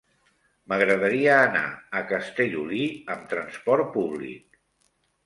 [0.71, 1.61] M'agradaria anar
[1.99, 2.81] a Castellolí
[3.17, 4.59] amb trasport públic.